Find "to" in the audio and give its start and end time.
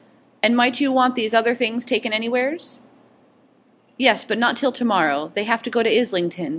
4.71-4.83, 5.61-5.69, 5.83-5.95